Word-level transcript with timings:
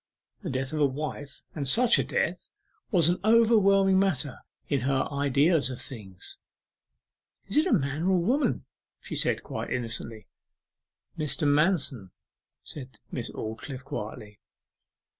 The 0.41 0.49
death 0.49 0.73
of 0.73 0.79
a 0.79 0.85
wife, 0.87 1.43
and 1.53 1.67
such 1.67 1.99
a 1.99 2.03
death, 2.03 2.49
was 2.89 3.07
an 3.07 3.19
overwhelming 3.23 3.99
matter 3.99 4.39
in 4.67 4.79
her 4.79 5.07
ideas 5.13 5.69
of 5.69 5.79
things. 5.79 6.39
'Is 7.45 7.57
it 7.57 7.67
a 7.67 7.71
man 7.71 8.01
or 8.07 8.17
woman?' 8.17 8.65
she 8.99 9.13
said, 9.15 9.43
quite 9.43 9.71
innocently. 9.71 10.25
'Mr. 11.19 11.47
Manston,' 11.47 12.09
said 12.63 12.97
Miss 13.11 13.29
Aldclyffe 13.29 13.83
quietly. 13.83 14.39